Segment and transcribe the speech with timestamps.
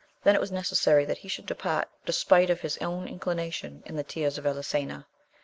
[0.23, 4.03] Then it was necessary that he should depart, despite of his own inclination, and the
[4.03, 5.05] tears of Elisena.